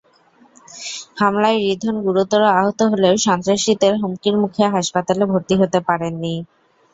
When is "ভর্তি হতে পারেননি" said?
5.31-6.33